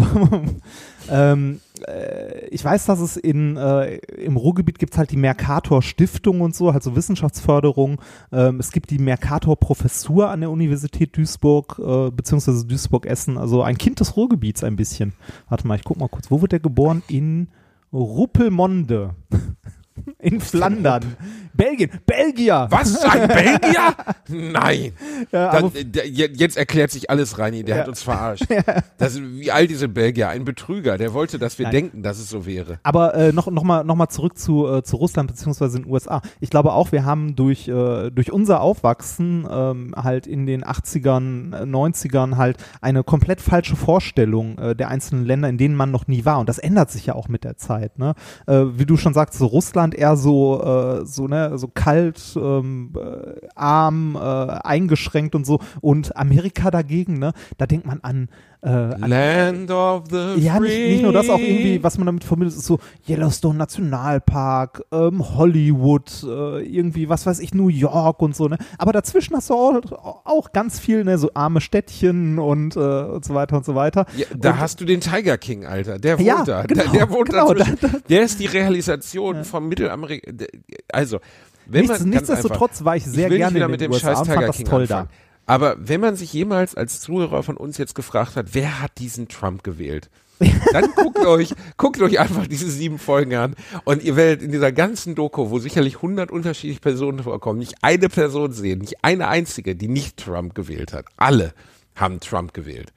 ähm, 1.10 1.60
äh, 1.88 2.48
ich 2.48 2.64
weiß, 2.64 2.86
dass 2.86 3.00
es 3.00 3.16
in, 3.16 3.58
äh, 3.58 3.98
im 3.98 4.38
Ruhrgebiet 4.38 4.80
gibt 4.80 4.98
halt 4.98 5.12
die 5.12 5.18
Mercator 5.18 5.82
Stiftung 5.82 6.42
und 6.42 6.56
so, 6.56 6.74
halt 6.74 6.84
so 6.84 6.96
Wissenschaftsförderung. 6.96 8.02
Ähm, 8.32 8.60
es 8.60 8.72
gibt 8.72 8.90
die 8.90 8.98
Mercator 8.98 9.56
Professur 9.56 10.30
an 10.30 10.42
der 10.42 10.50
Universität 10.50 11.16
Duisburg, 11.16 11.80
äh, 11.80 12.10
beziehungsweise 12.10 12.66
Duisburg-Essen, 12.66 13.38
also 13.38 13.62
ein 13.62 13.78
Kind 13.78 14.00
des 14.00 14.18
Ruhrgebiets 14.18 14.64
ein 14.64 14.76
bisschen. 14.76 15.14
Warte 15.48 15.68
mal, 15.68 15.76
ich 15.76 15.84
guck 15.84 15.98
mal 15.98 16.10
kurz. 16.10 16.32
Wo 16.32 16.42
wird 16.42 16.54
der 16.54 16.60
geboren? 16.60 17.04
In 17.08 17.50
Ruppelmonde. 17.94 19.16
In 20.28 20.42
Flandern. 20.42 21.16
Belgien. 21.54 21.90
Belgier! 22.06 22.68
Was? 22.70 23.04
Ein 23.04 23.28
Belgier? 23.28 23.96
Nein. 24.30 24.92
Ja, 25.32 25.52
Dann, 25.52 25.72
äh, 25.74 26.04
jetzt 26.06 26.58
erklärt 26.58 26.92
sich 26.92 27.10
alles, 27.10 27.40
Reini. 27.40 27.64
Der 27.64 27.76
Ja. 27.78 27.82
hat 27.82 27.88
uns 27.90 28.04
verarscht. 28.04 28.46
Das 29.00 29.20
wie 29.20 29.52
all 29.52 29.66
diese 29.68 29.88
Belgier. 29.88 30.30
Ein 30.30 30.46
Betrüger. 30.46 30.98
Der 31.00 31.14
wollte, 31.14 31.40
dass 31.40 31.58
wir 31.58 31.64
Nein. 31.64 31.72
denken, 31.74 32.04
dass 32.04 32.20
es 32.20 32.30
so 32.30 32.46
wäre. 32.46 32.80
Aber 32.84 33.16
äh, 33.16 33.32
noch, 33.34 33.48
noch, 33.50 33.64
mal, 33.64 33.84
noch 33.84 33.96
mal 33.96 34.10
zurück 34.10 34.38
zu, 34.38 34.68
äh, 34.68 34.84
zu 34.84 34.98
Russland 34.98 35.28
beziehungsweise 35.32 35.80
den 35.82 35.90
USA. 35.92 36.22
Ich 36.40 36.52
glaube 36.52 36.74
auch, 36.74 36.92
wir 36.92 37.04
haben 37.04 37.36
durch, 37.36 37.68
äh, 37.68 38.12
durch 38.12 38.32
unser 38.32 38.62
Aufwachsen 38.62 39.48
ähm, 39.50 39.96
halt 39.98 40.28
in 40.28 40.46
den 40.46 40.64
80ern, 40.64 41.56
äh, 41.56 41.64
90ern 41.64 42.38
halt 42.38 42.58
eine 42.82 43.04
komplett 43.04 43.42
falsche 43.42 43.76
Vorstellung 43.76 44.58
äh, 44.60 44.76
der 44.76 44.90
einzelnen 44.90 45.26
Länder, 45.26 45.50
in 45.50 45.58
denen 45.58 45.76
man 45.76 45.90
noch 45.90 46.08
nie 46.08 46.26
war. 46.26 46.40
Und 46.40 46.48
das 46.48 46.60
ändert 46.60 46.92
sich 46.92 47.08
ja 47.08 47.16
auch 47.16 47.28
mit 47.28 47.44
der 47.44 47.58
Zeit. 47.58 47.98
Ne? 47.98 48.14
Äh, 48.46 48.64
wie 48.76 48.86
du 48.86 48.98
schon 48.98 49.14
sagst, 49.16 49.40
so 49.40 49.48
Russland 49.48 49.96
eher 49.96 50.16
so, 50.18 50.62
äh, 50.64 51.06
so, 51.06 51.28
ne, 51.28 51.58
so 51.58 51.68
kalt, 51.74 52.22
ähm, 52.36 52.92
äh, 52.96 53.48
arm, 53.56 54.16
äh, 54.16 54.20
eingeschränkt 54.20 55.36
und 55.36 55.46
so. 55.46 55.60
Und 55.82 56.16
Amerika 56.18 56.72
dagegen, 56.72 57.20
ne, 57.20 57.34
da 57.58 57.66
denkt 57.66 57.86
man 57.86 58.00
an, 58.02 58.30
äh, 58.64 58.70
an 58.70 59.02
Land 59.10 59.72
of 59.72 60.06
the 60.10 60.34
ja, 60.40 60.56
free. 60.56 60.62
nicht, 60.68 60.90
nicht 60.94 61.04
nur 61.04 61.14
das, 61.14 61.30
auch 61.30 61.40
irgendwie, 61.40 61.84
was 61.84 61.98
man 62.00 62.08
damit 62.08 62.24
verbindet, 62.24 62.56
ist 62.58 62.66
so 62.66 62.80
Yellowstone 63.08 63.58
Nationalpark, 63.58 64.84
ähm, 64.92 65.24
Hollywood, 65.38 66.24
äh, 66.24 66.62
irgendwie, 66.64 67.08
was 67.10 67.26
weiß 67.26 67.40
ich, 67.40 67.54
New 67.54 67.68
York 67.70 68.22
und 68.22 68.36
so, 68.36 68.48
ne? 68.48 68.58
Aber 68.78 68.92
dazwischen 68.92 69.36
hast 69.36 69.50
du 69.50 69.54
auch, 69.54 69.82
auch 70.26 70.52
ganz 70.52 70.80
viel, 70.80 71.04
ne, 71.04 71.18
so 71.18 71.30
arme 71.34 71.62
Städtchen 71.62 72.40
und, 72.40 72.76
äh, 72.76 72.80
und 72.80 73.24
so 73.26 73.34
weiter 73.36 73.58
und 73.58 73.66
so 73.66 73.76
weiter. 73.76 74.06
Ja, 74.16 74.26
da 74.36 74.52
und, 74.52 74.60
hast 74.60 74.82
du 74.82 74.86
den 74.86 75.02
Tiger 75.02 75.38
King, 75.38 75.66
Alter. 75.66 76.00
Der 76.00 76.18
wohnt 76.18 76.28
Ja, 76.28 76.44
da. 76.44 76.64
genau, 76.64 76.84
der, 76.84 76.92
der 76.92 77.10
wohnt 77.12 77.30
genau, 77.30 77.54
da- 77.54 77.66
da- 77.80 77.90
Der 78.10 78.22
ist 78.24 78.40
die 78.40 78.46
Realisation 78.48 79.44
vom 79.44 79.70
Mittelamerika. 80.08 80.46
Also, 80.92 81.20
wenn 81.66 81.86
Nichts, 81.86 82.00
man 82.00 82.10
nichtsdestotrotz 82.10 82.84
war 82.84 82.96
ich 82.96 83.06
sehr 83.06 83.26
ich 83.26 83.32
will 83.32 83.38
gerne 83.38 83.56
wieder 83.56 83.68
mit 83.68 83.82
dem 83.82 83.92
USA 83.92 84.16
scheiß 84.16 84.28
Tiger 84.28 84.50
King 84.52 84.66
toll 84.66 84.82
anfangen. 84.84 85.10
Aber 85.46 85.78
wenn 85.80 86.02
man 86.02 86.16
sich 86.16 86.34
jemals 86.34 86.76
als 86.76 87.00
Zuhörer 87.00 87.42
von 87.42 87.56
uns 87.58 87.78
jetzt 87.78 87.96
gefragt 87.96 88.36
hat, 88.36 88.48
wer 88.54 88.82
hat 88.82 88.92
diesen 88.98 89.30
Trump 89.30 89.64
gewählt? 89.64 90.10
Dann 90.72 90.92
guckt 90.96 91.26
euch, 91.26 91.56
guckt 91.78 92.00
euch 92.02 92.20
einfach 92.20 92.46
diese 92.46 92.70
sieben 92.70 93.00
Folgen 93.00 93.34
an 93.34 93.56
und 93.86 94.04
ihr 94.04 94.16
werdet 94.16 94.44
in 94.44 94.52
dieser 94.52 94.72
ganzen 94.72 95.16
Doku, 95.16 95.50
wo 95.50 95.58
sicherlich 95.58 96.02
hundert 96.02 96.32
unterschiedliche 96.32 96.82
Personen 96.82 97.24
vorkommen, 97.24 97.58
nicht 97.58 97.76
eine 97.82 98.08
Person 98.08 98.52
sehen, 98.52 98.80
nicht 98.80 99.04
eine 99.04 99.30
einzige, 99.30 99.76
die 99.76 99.88
nicht 99.88 100.18
Trump 100.18 100.54
gewählt 100.54 100.94
hat. 100.94 101.06
Alle 101.18 101.54
haben 101.96 102.20
Trump 102.20 102.54
gewählt. 102.54 102.94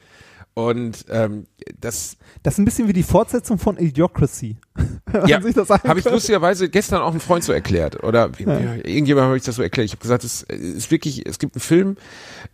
Und 0.67 1.05
ähm, 1.11 1.47
das 1.81 2.17
da. 2.17 2.21
Das 2.43 2.55
ist 2.55 2.59
ein 2.59 2.65
bisschen 2.65 2.89
wie 2.89 2.93
die 2.93 3.03
Fortsetzung 3.03 3.59
von 3.59 3.79
Idiocracy. 3.79 4.57
Ja, 5.27 5.41
habe 5.41 5.99
ich 5.99 6.05
lustigerweise 6.05 6.69
gestern 6.69 7.03
auch 7.03 7.11
einem 7.11 7.19
Freund 7.19 7.43
so 7.43 7.53
erklärt. 7.53 8.05
Oder 8.05 8.39
wie, 8.39 8.47
wie, 8.47 8.81
irgendjemand 8.89 9.27
habe 9.27 9.37
ich 9.37 9.43
das 9.43 9.57
so 9.57 9.63
erklärt. 9.63 9.87
Ich 9.87 9.93
habe 9.93 10.03
gesagt, 10.03 10.23
es 10.23 10.43
ist 10.45 10.93
wirklich, 10.93 11.27
es 11.27 11.41
gibt 11.41 11.57
einen 11.57 11.61
Film 11.61 11.97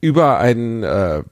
über 0.00 0.38
einen, 0.38 0.82
äh, 0.82 1.22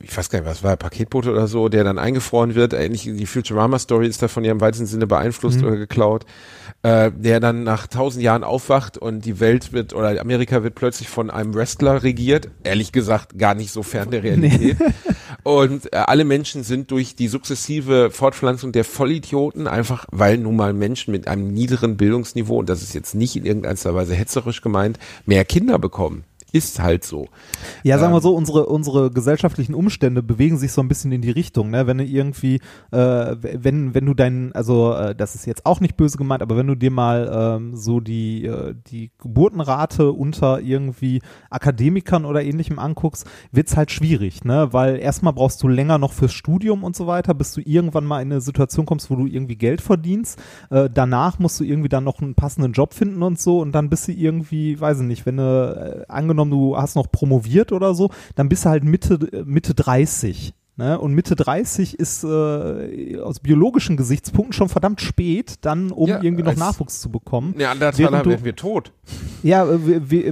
ich 0.00 0.16
weiß 0.16 0.30
gar 0.30 0.38
nicht, 0.38 0.48
was 0.48 0.62
war, 0.62 0.76
Paketbote 0.76 1.32
oder 1.32 1.48
so, 1.48 1.68
der 1.68 1.82
dann 1.82 1.98
eingefroren 1.98 2.54
wird. 2.54 2.74
Ähnlich 2.74 3.02
die 3.02 3.26
Futurama-Story 3.26 4.06
ist 4.06 4.22
davon 4.22 4.44
ja 4.44 4.52
im 4.52 4.60
weitesten 4.60 4.86
Sinne 4.86 5.08
beeinflusst 5.08 5.64
oder 5.64 5.76
geklaut. 5.76 6.24
Äh, 6.82 7.10
der 7.10 7.40
dann 7.40 7.64
nach 7.64 7.88
tausend 7.88 8.22
Jahren 8.22 8.44
aufwacht 8.44 8.96
und 8.96 9.24
die 9.24 9.40
Welt 9.40 9.72
wird 9.72 9.92
oder 9.92 10.20
Amerika 10.20 10.62
wird 10.62 10.76
plötzlich 10.76 11.08
von 11.08 11.30
einem 11.30 11.52
Wrestler 11.54 12.04
regiert. 12.04 12.48
Ehrlich 12.62 12.92
gesagt, 12.92 13.36
gar 13.36 13.56
nicht 13.56 13.72
so 13.72 13.82
fern 13.82 14.12
der 14.12 14.22
Realität. 14.22 14.76
Und 15.46 15.92
äh, 15.92 15.98
alle 15.98 16.24
Menschen 16.24 16.64
sind 16.64 16.90
durch 16.90 17.14
die 17.14 17.28
sukzessive 17.28 18.10
Fortpflanzung 18.10 18.72
der 18.72 18.82
Vollidioten, 18.82 19.68
einfach 19.68 20.04
weil 20.10 20.38
nun 20.38 20.56
mal 20.56 20.72
Menschen 20.72 21.12
mit 21.12 21.28
einem 21.28 21.54
niederen 21.54 21.96
Bildungsniveau, 21.96 22.58
und 22.58 22.68
das 22.68 22.82
ist 22.82 22.94
jetzt 22.94 23.14
nicht 23.14 23.36
in 23.36 23.46
irgendeiner 23.46 23.94
Weise 23.94 24.16
hetzerisch 24.16 24.60
gemeint, 24.60 24.98
mehr 25.24 25.44
Kinder 25.44 25.78
bekommen. 25.78 26.24
Ist 26.56 26.80
halt 26.80 27.04
so. 27.04 27.26
Ja, 27.82 27.98
sagen 27.98 28.12
wir 28.12 28.16
Ähm, 28.16 28.22
so, 28.22 28.34
unsere, 28.34 28.66
unsere 28.66 29.10
gesellschaftlichen 29.10 29.74
Umstände 29.74 30.22
bewegen 30.22 30.56
sich 30.56 30.72
so 30.72 30.80
ein 30.80 30.88
bisschen 30.88 31.12
in 31.12 31.20
die 31.20 31.30
Richtung, 31.30 31.68
ne? 31.68 31.86
Wenn 31.86 31.98
du 31.98 32.04
irgendwie, 32.04 32.60
äh, 32.92 33.36
wenn, 33.40 33.94
wenn 33.94 34.06
du 34.06 34.14
deinen, 34.14 34.52
also 34.52 34.94
äh, 34.94 35.14
das 35.14 35.34
ist 35.34 35.46
jetzt 35.46 35.66
auch 35.66 35.80
nicht 35.80 35.98
böse 35.98 36.16
gemeint, 36.16 36.40
aber 36.40 36.56
wenn 36.56 36.66
du 36.66 36.74
dir 36.74 36.90
mal 36.90 37.30
ähm, 37.30 37.76
so 37.76 38.00
die, 38.00 38.46
äh, 38.46 38.74
die 38.86 39.10
Geburtenrate 39.18 40.12
unter 40.12 40.60
irgendwie 40.60 41.20
Akademikern 41.50 42.24
oder 42.24 42.42
ähnlichem 42.42 42.78
anguckst, 42.78 43.26
wird's 43.52 43.76
halt 43.76 43.90
schwierig, 43.90 44.44
ne? 44.44 44.68
Weil 44.72 44.96
erstmal 44.96 45.34
brauchst 45.34 45.62
du 45.62 45.68
länger 45.68 45.98
noch 45.98 46.12
fürs 46.12 46.32
Studium 46.32 46.84
und 46.84 46.96
so 46.96 47.06
weiter, 47.06 47.34
bis 47.34 47.52
du 47.52 47.60
irgendwann 47.60 48.06
mal 48.06 48.22
in 48.22 48.32
eine 48.32 48.40
Situation 48.40 48.86
kommst, 48.86 49.10
wo 49.10 49.16
du 49.16 49.26
irgendwie 49.26 49.56
Geld 49.56 49.82
verdienst. 49.82 50.40
Äh, 50.70 50.88
danach 50.92 51.38
musst 51.38 51.60
du 51.60 51.64
irgendwie 51.64 51.90
dann 51.90 52.04
noch 52.04 52.22
einen 52.22 52.34
passenden 52.34 52.72
Job 52.72 52.94
finden 52.94 53.22
und 53.22 53.38
so 53.38 53.60
und 53.60 53.72
dann 53.72 53.90
bist 53.90 54.08
du 54.08 54.12
irgendwie, 54.12 54.80
weiß 54.80 55.00
ich 55.00 55.06
nicht, 55.06 55.26
wenn 55.26 55.36
du 55.36 56.06
äh, 56.08 56.10
angenommen, 56.10 56.45
du 56.50 56.76
hast 56.76 56.96
noch 56.96 57.10
promoviert 57.10 57.72
oder 57.72 57.94
so, 57.94 58.10
dann 58.34 58.48
bist 58.48 58.64
du 58.64 58.70
halt 58.70 58.84
Mitte, 58.84 59.44
Mitte 59.44 59.74
30. 59.74 60.54
Ne? 60.78 60.98
Und 60.98 61.14
Mitte 61.14 61.36
30 61.36 61.98
ist 61.98 62.22
äh, 62.22 63.18
aus 63.18 63.40
biologischen 63.40 63.96
Gesichtspunkten 63.96 64.52
schon 64.52 64.68
verdammt 64.68 65.00
spät, 65.00 65.54
dann 65.62 65.90
um 65.90 66.06
Ja, 66.08 66.22
irgendwie 66.22 66.42
noch 66.44 66.54
Nachwuchs 66.54 67.00
zu 67.00 67.08
bekommen. 67.10 67.54
Neandertaler 67.56 68.10
Während 68.10 68.26
du- 68.26 68.30
werden 68.30 68.44
wir 68.44 68.56
tot. 68.56 68.92
Ja, 69.42 69.64
äh, 69.64 69.78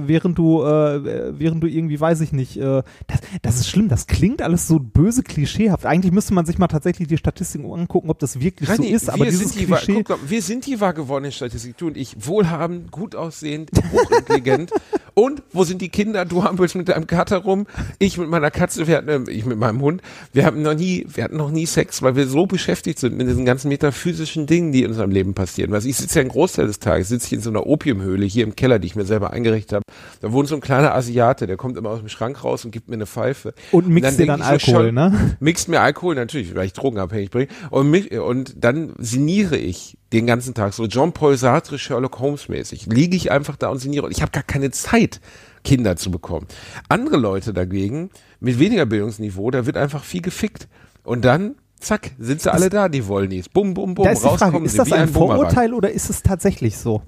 während 0.07 0.37
du, 0.37 0.61
äh, 0.61 1.39
während 1.39 1.63
du 1.63 1.67
irgendwie, 1.67 1.99
weiß 1.99 2.21
ich 2.21 2.31
nicht, 2.31 2.57
äh, 2.57 2.83
das, 3.07 3.19
das 3.41 3.55
ist 3.61 3.69
schlimm, 3.69 3.87
das 3.89 4.05
klingt 4.05 4.43
alles 4.43 4.67
so 4.67 4.77
böse 4.79 5.23
klischeehaft. 5.23 5.85
Eigentlich 5.87 6.11
müsste 6.11 6.33
man 6.35 6.45
sich 6.45 6.59
mal 6.59 6.67
tatsächlich 6.67 7.07
die 7.07 7.17
Statistiken 7.17 7.71
angucken, 7.71 8.09
ob 8.11 8.19
das 8.19 8.39
wirklich 8.39 8.69
so 8.69 8.75
Reini, 8.75 8.89
ist, 8.89 9.09
aber 9.09 9.23
wir, 9.25 9.31
dieses 9.31 9.53
sind 9.53 9.61
die, 9.61 9.65
Klischee. 9.65 10.03
guck 10.03 10.19
wir 10.29 10.41
sind 10.43 10.67
die 10.67 10.79
wahr 10.79 10.93
gewordene 10.93 11.31
Statistik, 11.31 11.75
du 11.77 11.87
und 11.87 11.97
ich. 11.97 12.15
Wohlhabend, 12.27 12.91
gut 12.91 13.15
aussehend, 13.15 13.71
hochintelligent. 13.91 14.71
und 15.15 15.41
wo 15.53 15.63
sind 15.63 15.81
die 15.81 15.89
Kinder? 15.89 16.25
Du 16.25 16.43
hampelst 16.43 16.75
mit 16.75 16.89
deinem 16.89 17.07
Kater 17.07 17.37
rum, 17.37 17.65
ich 17.97 18.17
mit 18.19 18.29
meiner 18.29 18.51
Katze, 18.51 18.85
wir 18.87 18.97
hatten, 18.97 19.27
äh, 19.27 19.31
ich 19.31 19.45
mit 19.45 19.57
meinem 19.57 19.81
Hund. 19.81 20.01
Wir 20.35 20.45
haben 20.45 20.61
noch 20.61 20.73
nie, 20.73 21.05
wir 21.07 21.23
hatten 21.23 21.37
noch 21.37 21.49
nie 21.49 21.65
Sex, 21.65 22.01
weil 22.01 22.17
wir 22.17 22.27
so 22.27 22.45
beschäftigt 22.45 22.99
sind 22.99 23.15
mit 23.15 23.25
diesen 23.25 23.45
ganzen 23.45 23.69
metaphysischen 23.69 24.47
Dingen, 24.47 24.73
die 24.73 24.83
in 24.83 24.89
unserem 24.89 25.09
Leben 25.09 25.33
passieren. 25.33 25.71
Was 25.71 25.85
ich 25.85 25.95
sitze 25.95 26.15
ja 26.15 26.21
einen 26.23 26.29
Großteil 26.29 26.67
des 26.67 26.79
Tages, 26.79 27.07
sitze 27.07 27.27
ich 27.27 27.33
in 27.33 27.39
so 27.39 27.49
einer 27.49 27.65
Opiumhöhle 27.65 28.25
hier 28.25 28.43
im 28.43 28.53
Keller, 28.53 28.77
die 28.77 28.87
ich 28.87 28.97
mir 28.97 29.05
selber 29.05 29.31
eingerichtet 29.31 29.75
habe. 29.75 29.83
Da 30.19 30.33
wohnt 30.33 30.49
so 30.49 30.55
ein 30.55 30.59
kleiner 30.59 30.93
Asiate, 30.93 31.47
der 31.47 31.55
kommt 31.55 31.77
immer 31.77 31.89
aus 31.91 31.99
dem 31.99 32.09
Schrank 32.09 32.43
raus 32.43 32.65
und 32.65 32.71
gibt 32.71 32.89
mir 32.89 32.95
eine 32.95 33.05
Pfeife. 33.05 33.53
Und 33.71 33.87
mixt 33.87 34.19
dir 34.19 34.25
dann 34.25 34.41
ich 34.41 34.45
so 34.45 34.51
Alkohol, 34.51 34.85
schon- 34.87 34.95
ne? 34.95 35.37
Mixt 35.39 35.69
mir 35.69 35.79
Alkohol, 35.79 36.15
natürlich, 36.15 36.53
weil 36.53 36.65
ich 36.65 36.73
drogenabhängig 36.73 37.29
bin. 37.31 37.47
Und, 37.69 37.89
mich, 37.89 38.11
und 38.11 38.55
dann 38.61 38.91
sinniere 38.99 39.55
ich 39.55 39.97
den 40.13 40.27
ganzen 40.27 40.53
Tag, 40.53 40.73
so 40.73 40.87
Jean-Paul 40.87 41.37
Sartre, 41.37 41.79
Sherlock 41.79 42.19
Holmes 42.19 42.47
mäßig. 42.47 42.85
Liege 42.87 43.15
ich 43.15 43.31
einfach 43.31 43.55
da 43.55 43.69
und 43.69 43.79
sinniere. 43.79 44.05
Und 44.05 44.11
ich 44.11 44.21
habe 44.21 44.31
gar 44.31 44.43
keine 44.43 44.71
Zeit, 44.71 45.19
Kinder 45.63 45.95
zu 45.95 46.11
bekommen. 46.11 46.47
Andere 46.89 47.17
Leute 47.17 47.53
dagegen, 47.53 48.11
mit 48.39 48.59
weniger 48.59 48.85
Bildungsniveau, 48.85 49.51
da 49.51 49.65
wird 49.65 49.77
einfach 49.77 50.03
viel 50.03 50.21
gefickt. 50.21 50.67
Und 51.03 51.25
dann, 51.25 51.55
zack, 51.79 52.11
sind 52.19 52.41
sie 52.41 52.51
alle 52.53 52.69
da, 52.69 52.87
die 52.87 53.07
Wollnies. 53.07 53.49
Bum, 53.49 53.73
bum, 53.73 53.95
bum, 53.95 54.05
Da 54.05 54.11
ist 54.11 54.19
die 54.19 54.27
Frage, 54.27 54.43
rauskommen 54.43 54.65
ist 54.65 54.77
das 54.79 54.91
ein 54.91 55.01
ein. 55.01 55.09
Vorurteil 55.09 55.73
oder 55.73 55.91
ist 55.91 56.09
es 56.09 56.23
tatsächlich 56.23 56.77
so? 56.77 57.01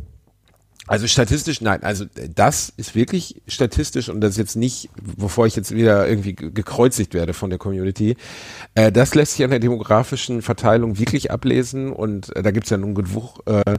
Also 0.89 1.05
statistisch, 1.05 1.59
nein, 1.59 1.83
also 1.83 2.05
das 2.33 2.71
ist 2.77 2.95
wirklich 2.95 3.41
statistisch 3.45 4.07
und 4.07 4.21
das 4.21 4.31
ist 4.31 4.37
jetzt 4.37 4.55
nicht, 4.55 4.89
bevor 5.17 5.45
ich 5.45 5.55
jetzt 5.57 5.75
wieder 5.75 6.07
irgendwie 6.07 6.33
ge- 6.33 6.49
gekreuzigt 6.51 7.13
werde 7.13 7.33
von 7.33 7.49
der 7.49 7.59
Community, 7.59 8.15
äh, 8.73 8.89
das 8.89 9.13
lässt 9.13 9.33
sich 9.33 9.43
an 9.43 9.49
der 9.49 9.59
demografischen 9.59 10.41
Verteilung 10.41 10.97
wirklich 10.97 11.29
ablesen 11.29 11.91
und 11.91 12.33
äh, 12.37 12.41
da 12.41 12.51
gibt 12.51 12.67
es 12.67 12.69
ja 12.69 12.77
nun 12.77 12.95
genug, 12.95 13.39
äh, 13.47 13.75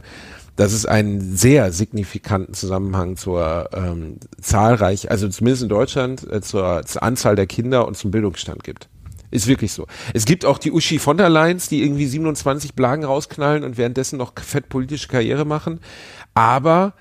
dass 0.55 0.71
es 0.71 0.85
einen 0.85 1.35
sehr 1.35 1.71
signifikanten 1.71 2.53
Zusammenhang 2.53 3.17
zur 3.17 3.69
ähm, 3.73 4.17
zahlreich, 4.39 5.09
also 5.09 5.27
zumindest 5.29 5.63
in 5.63 5.69
Deutschland, 5.69 6.31
äh, 6.31 6.41
zur, 6.41 6.83
zur 6.85 7.01
Anzahl 7.01 7.35
der 7.35 7.47
Kinder 7.47 7.87
und 7.87 7.97
zum 7.97 8.11
Bildungsstand 8.11 8.63
gibt. 8.63 8.87
Ist 9.31 9.45
wirklich 9.45 9.73
so. 9.73 9.85
Es 10.15 10.25
gibt 10.25 10.43
auch 10.43 10.57
die 10.57 10.71
Uschi 10.71 10.97
von 10.97 11.15
der 11.17 11.29
Leyen's, 11.29 11.69
die 11.69 11.83
irgendwie 11.83 12.07
27 12.07 12.73
Blagen 12.73 13.03
rausknallen 13.03 13.63
und 13.63 13.77
währenddessen 13.77 14.17
noch 14.17 14.33
fett 14.41 14.69
politische 14.69 15.07
Karriere 15.07 15.45
machen. 15.45 15.81
Aber 16.33 16.93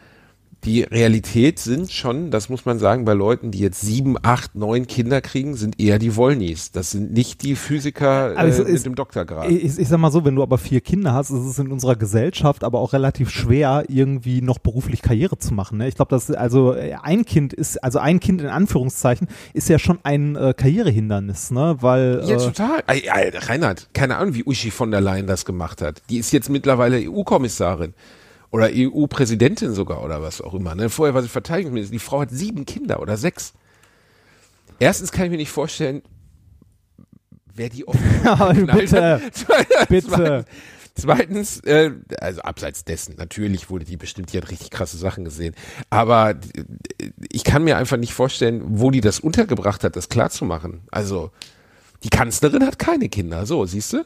die 0.64 0.82
Realität 0.82 1.61
sind 1.61 1.92
schon, 1.92 2.32
das 2.32 2.49
muss 2.49 2.64
man 2.66 2.80
sagen, 2.80 3.04
bei 3.04 3.12
Leuten, 3.12 3.52
die 3.52 3.61
jetzt 3.61 3.80
sieben, 3.80 4.16
acht, 4.20 4.56
neun 4.56 4.88
Kinder 4.88 5.20
kriegen, 5.20 5.54
sind 5.54 5.80
eher 5.80 6.00
die 6.00 6.16
Wollnies. 6.16 6.73
Das 6.73 6.90
sind 6.90 7.12
nicht 7.12 7.42
die 7.44 7.54
Physiker 7.54 8.37
äh, 8.37 8.49
ist- 8.49 8.66
mit 8.68 8.85
dem 8.85 8.97
Doktorgrad. 8.97 9.49
Ich, 9.49 9.78
ich 9.78 9.88
sag 9.88 9.99
mal 9.99 10.11
so, 10.11 10.25
wenn 10.25 10.35
du 10.35 10.42
aber 10.42 10.58
vier 10.58 10.80
Kinder 10.80 11.12
hast, 11.14 11.30
ist 11.30 11.44
es 11.44 11.61
in 11.61 11.70
unserer 11.70 11.94
Gesellschaft 11.94 12.64
aber 12.64 12.80
auch 12.80 12.92
relativ 12.92 13.30
schwer, 13.30 13.85
irgendwie 13.87 14.42
noch 14.42 14.58
beruflich 14.58 15.00
Karriere 15.00 15.38
zu 15.38 15.54
machen. 15.54 15.78
Ne? 15.78 15.87
Ich 15.87 15.94
glaube, 15.94 16.11
dass 16.11 16.28
also 16.32 16.75
äh, 16.75 16.97
ein 17.04 17.25
Kind 17.25 17.52
ist, 17.52 17.76
also 17.85 18.00
ein 18.00 18.18
Kind 18.18 18.40
in 18.40 18.49
Anführungszeichen, 18.49 19.28
ist 19.54 19.68
ja 19.68 19.78
schon 19.78 20.00
ein 20.02 20.35
äh, 20.35 20.54
Karrierehindernis, 20.56 21.52
ne? 21.52 21.76
Weil 21.80 22.23
Ja, 22.26 22.35
äh, 22.35 22.38
total. 22.38 22.82
Reinhard, 22.88 23.90
keine 23.94 24.16
Ahnung, 24.16 24.35
wie 24.35 24.42
Uschi 24.44 24.73
von 24.73 24.90
der 24.90 25.00
Leyen 25.02 25.28
das 25.28 25.44
gemacht 25.44 25.82
hat. 25.82 26.02
Die 26.11 26.18
ist 26.18 26.32
jetzt 26.32 26.50
mittlerweile 26.50 26.99
EU-Kommissarin 27.08 27.94
oder 28.50 28.70
EU-Präsidentin 28.72 29.74
sogar 29.74 30.02
oder 30.02 30.22
was 30.22 30.40
auch 30.40 30.54
immer. 30.54 30.74
Ne? 30.74 30.88
Vorher 30.90 31.14
war 31.14 31.22
sie 31.22 31.28
Verteidigungsministerin. 31.28 31.98
Die 31.98 32.04
Frau 32.04 32.20
hat 32.20 32.30
sieben 32.30 32.64
Kinder 32.64 33.00
oder 33.00 33.16
sechs. 33.16 33.52
Erstens 34.78 35.12
kann 35.12 35.26
ich 35.26 35.30
mir 35.30 35.36
nicht 35.36 35.50
vorstellen, 35.50 36.02
wer 37.54 37.68
die 37.68 37.86
offen 37.88 38.66
bitte, 38.66 39.20
bitte. 39.88 40.44
Zweitens, 40.94 41.60
äh, 41.60 41.92
also 42.20 42.40
abseits 42.40 42.84
dessen, 42.84 43.14
natürlich 43.18 43.70
wurde 43.70 43.84
die 43.84 43.96
bestimmt, 43.96 44.32
die 44.32 44.36
hat 44.36 44.50
richtig 44.50 44.70
krasse 44.70 44.96
Sachen 44.96 45.24
gesehen. 45.24 45.54
Aber 45.90 46.34
ich 47.30 47.44
kann 47.44 47.62
mir 47.62 47.76
einfach 47.76 47.96
nicht 47.96 48.12
vorstellen, 48.12 48.62
wo 48.64 48.90
die 48.90 49.00
das 49.00 49.20
untergebracht 49.20 49.84
hat, 49.84 49.94
das 49.94 50.08
klarzumachen. 50.08 50.82
Also, 50.90 51.30
die 52.02 52.10
Kanzlerin 52.10 52.66
hat 52.66 52.80
keine 52.80 53.08
Kinder. 53.08 53.46
So, 53.46 53.64
siehst 53.64 53.92
du? 53.92 54.04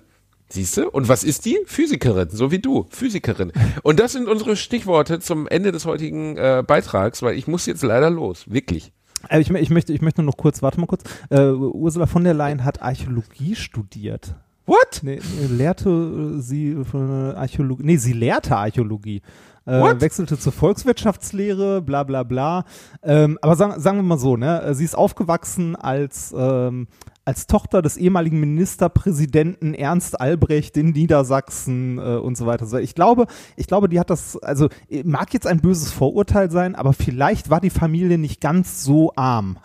Siehst 0.53 0.77
du? 0.77 0.91
Und 0.91 1.09
was 1.09 1.25
ist 1.25 1.47
die? 1.47 1.59
Physikerin, 1.65 2.29
so 2.31 2.51
wie 2.51 2.59
du. 2.59 2.85
Physikerin. 2.91 3.53
Und 3.83 3.99
das 3.99 4.13
sind 4.13 4.29
unsere 4.29 4.55
Stichworte 4.55 5.19
zum 5.19 5.49
Ende 5.49 5.73
des 5.73 5.87
heutigen 5.87 6.37
äh, 6.37 6.63
Beitrags, 6.67 7.23
weil 7.23 7.39
ich 7.39 7.47
muss 7.47 7.65
jetzt 7.65 7.83
leider 7.83 8.11
los. 8.11 8.45
Wirklich. 8.51 8.93
Äh, 9.31 9.41
ich, 9.41 9.51
ich, 9.51 9.71
möchte, 9.71 9.95
ich 9.95 10.03
möchte 10.03 10.21
nur 10.21 10.33
noch 10.33 10.37
kurz, 10.37 10.61
warte 10.61 10.79
mal 10.79 10.87
kurz. 10.87 11.05
Äh, 11.31 11.41
Ursula 11.53 12.05
von 12.05 12.25
der 12.25 12.35
Leyen 12.35 12.65
hat 12.65 12.83
Archäologie 12.83 13.55
studiert. 13.55 14.35
What? 14.67 15.01
Nee, 15.01 15.21
lehrte 15.49 15.89
äh, 15.89 16.41
sie 16.43 16.77
von 16.85 17.35
Archäologie. 17.35 17.85
Nee, 17.85 17.97
sie 17.97 18.13
lehrte 18.13 18.55
Archäologie. 18.55 19.23
Äh, 19.65 20.01
wechselte 20.01 20.39
zur 20.39 20.53
Volkswirtschaftslehre, 20.53 21.83
bla 21.83 22.03
bla 22.03 22.25
bla. 22.25 22.65
Ähm, 23.03 23.39
aber 23.43 23.55
sagen, 23.55 23.81
sagen 23.81 23.99
wir 23.99 24.03
mal 24.03 24.19
so, 24.19 24.37
ne? 24.37 24.63
äh, 24.63 24.75
Sie 24.75 24.85
ist 24.85 24.97
aufgewachsen 24.97 25.77
als, 25.77 26.35
ähm, 26.37 26.89
als 27.25 27.47
Tochter 27.47 27.81
des 27.81 27.97
ehemaligen 27.97 28.41
Ministerpräsidenten 28.41 29.75
Ernst 29.75 30.21
Albrecht 30.21 30.77
in 30.77 30.91
Niedersachsen 30.91 31.99
äh, 31.99 32.17
und 32.17 32.37
so 32.37 32.47
weiter. 32.47 32.67
Ich 32.81 32.97
glaube, 32.97 33.27
ich 33.57 33.69
glaube, 33.69 33.89
die 33.89 34.01
hat 34.01 34.11
das, 34.11 34.37
also 34.43 34.69
äh, 34.91 35.05
mag 35.05 35.33
jetzt 35.33 35.47
ein 35.47 35.61
böses 35.61 35.93
Vorurteil 35.93 36.51
sein, 36.51 36.75
aber 36.75 36.93
vielleicht 36.93 37.49
war 37.49 37.61
die 37.61 37.71
Familie 37.71 38.19
nicht 38.19 38.41
ganz 38.41 38.83
so 38.83 39.13
arm. 39.15 39.59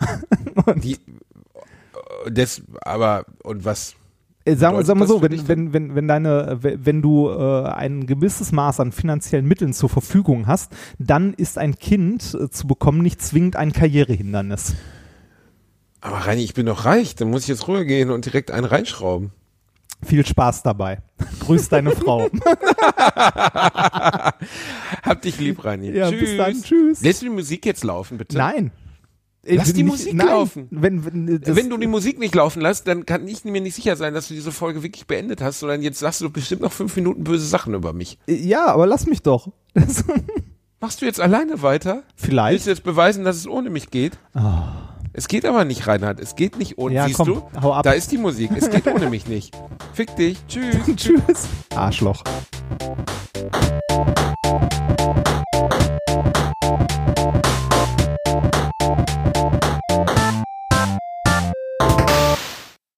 Die, 0.76 0.94
äh, 0.94 2.30
das, 2.30 2.62
aber, 2.82 3.24
und 3.42 3.64
was? 3.64 3.96
Äh, 4.48 4.56
Sagen 4.56 4.76
wir, 4.76 4.84
sagen 4.84 5.00
wir 5.00 5.06
so, 5.06 5.22
wenn, 5.22 5.46
wenn, 5.48 5.72
wenn, 5.72 5.94
wenn 5.94 6.08
deine, 6.08 6.58
wenn 6.60 6.84
wenn 6.86 7.02
du 7.02 7.28
äh, 7.28 7.64
ein 7.68 8.06
gewisses 8.06 8.52
Maß 8.52 8.80
an 8.80 8.92
finanziellen 8.92 9.46
Mitteln 9.46 9.72
zur 9.72 9.88
Verfügung 9.88 10.46
hast, 10.46 10.72
dann 10.98 11.34
ist 11.34 11.58
ein 11.58 11.78
Kind 11.78 12.34
äh, 12.34 12.48
zu 12.50 12.66
bekommen 12.66 13.02
nicht 13.02 13.20
zwingend 13.22 13.56
ein 13.56 13.72
Karrierehindernis. 13.72 14.74
Aber 16.00 16.16
Reini, 16.18 16.42
ich 16.44 16.54
bin 16.54 16.66
doch 16.66 16.84
reich, 16.84 17.14
dann 17.16 17.30
muss 17.30 17.42
ich 17.42 17.48
jetzt 17.48 17.66
rübergehen 17.68 18.10
und 18.10 18.24
direkt 18.24 18.50
einen 18.50 18.64
reinschrauben. 18.64 19.32
Viel 20.04 20.24
Spaß 20.24 20.62
dabei. 20.62 20.98
Grüß 21.40 21.68
deine 21.70 21.90
Frau. 21.90 22.28
Hab 25.02 25.22
dich 25.22 25.40
lieb, 25.40 25.64
Reini. 25.64 25.90
Ja, 25.90 26.08
Tschüss. 26.08 26.20
bis 26.20 26.36
dann. 26.36 26.62
Tschüss. 26.62 27.00
Lässt 27.02 27.22
du 27.22 27.26
die 27.26 27.32
Musik 27.32 27.66
jetzt 27.66 27.82
laufen, 27.82 28.16
bitte? 28.16 28.38
Nein. 28.38 28.70
Lass 29.56 29.72
die 29.72 29.84
Musik 29.84 30.14
nein. 30.14 30.26
laufen. 30.26 30.68
Wenn, 30.70 31.04
wenn, 31.04 31.28
äh, 31.28 31.40
Wenn 31.56 31.70
du 31.70 31.76
die 31.78 31.86
Musik 31.86 32.18
nicht 32.18 32.34
laufen 32.34 32.60
lässt, 32.60 32.86
dann 32.86 33.06
kann 33.06 33.26
ich 33.26 33.44
mir 33.44 33.60
nicht 33.60 33.74
sicher 33.74 33.96
sein, 33.96 34.14
dass 34.14 34.28
du 34.28 34.34
diese 34.34 34.52
Folge 34.52 34.82
wirklich 34.82 35.06
beendet 35.06 35.40
hast, 35.42 35.60
sondern 35.60 35.82
jetzt 35.82 35.98
sagst 35.98 36.20
du 36.20 36.30
bestimmt 36.30 36.62
noch 36.62 36.72
fünf 36.72 36.94
Minuten 36.96 37.24
böse 37.24 37.46
Sachen 37.46 37.74
über 37.74 37.92
mich. 37.92 38.18
äh, 38.26 38.34
ja, 38.34 38.66
aber 38.66 38.86
lass 38.86 39.06
mich 39.06 39.22
doch. 39.22 39.48
Das, 39.74 40.04
Machst 40.80 41.02
du 41.02 41.06
jetzt 41.06 41.20
alleine 41.20 41.60
weiter? 41.62 41.94
Willst 41.94 42.26
vielleicht. 42.26 42.66
du 42.66 42.70
jetzt 42.70 42.84
beweisen, 42.84 43.24
dass 43.24 43.36
es 43.36 43.48
ohne 43.48 43.68
mich 43.68 43.90
geht? 43.90 44.16
Es 45.12 45.26
geht 45.26 45.44
aber 45.44 45.64
nicht, 45.64 45.88
Reinhard. 45.88 46.20
Es 46.20 46.36
geht 46.36 46.56
nicht 46.56 46.78
ohne. 46.78 46.94
Ja, 46.94 47.06
Siehst 47.06 47.16
komm, 47.16 47.26
du? 47.26 47.42
hau 47.60 47.72
ab. 47.74 47.82
Da 47.82 47.92
ist 47.92 48.12
die 48.12 48.18
Musik. 48.18 48.50
Es 48.56 48.70
geht 48.70 48.86
ohne 48.86 49.10
mich 49.10 49.26
nicht. 49.26 49.56
Fick 49.92 50.14
dich. 50.14 50.38
Tschüss. 50.48 50.76
Tschüss. 50.94 51.48
Arschloch. 51.74 52.22